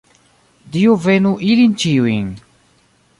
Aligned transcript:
Dio 0.77 0.95
benu 1.03 1.33
ilin 1.51 1.77
ĉiujn! 1.83 2.25